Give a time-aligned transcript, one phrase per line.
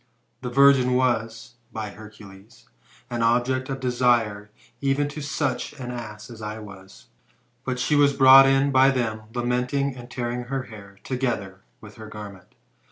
[0.41, 2.67] This virgin was, by Hercules,
[3.11, 4.49] an object of desire
[4.81, 7.05] even to such an ass as I was;
[7.63, 12.07] but she was brought in by them, lamenting and tearing her hair, together with her
[12.07, 12.55] garment.